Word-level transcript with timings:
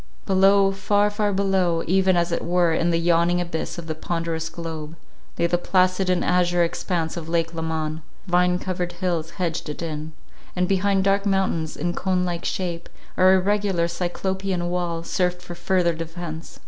Below, 0.25 0.71
far, 0.71 1.11
far 1.11 1.31
below, 1.31 1.83
even 1.85 2.17
as 2.17 2.31
it 2.31 2.43
were 2.43 2.73
in 2.73 2.89
the 2.89 2.97
yawning 2.97 3.39
abyss 3.39 3.77
of 3.77 3.85
the 3.85 3.93
ponderous 3.93 4.49
globe, 4.49 4.95
lay 5.37 5.45
the 5.45 5.59
placid 5.59 6.09
and 6.09 6.25
azure 6.25 6.63
expanse 6.63 7.17
of 7.17 7.29
lake 7.29 7.53
Leman; 7.53 8.01
vine 8.25 8.57
covered 8.57 8.93
hills 8.93 9.29
hedged 9.37 9.69
it 9.69 9.83
in, 9.83 10.13
and 10.55 10.67
behind 10.67 11.03
dark 11.03 11.27
mountains 11.27 11.77
in 11.77 11.93
cone 11.93 12.25
like 12.25 12.45
shape, 12.45 12.89
or 13.15 13.35
irregular 13.35 13.87
cyclopean 13.87 14.71
wall, 14.71 15.03
served 15.03 15.39
for 15.39 15.53
further 15.53 15.93
defence. 15.93 16.59